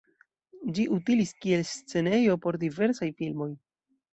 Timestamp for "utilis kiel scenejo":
0.95-2.41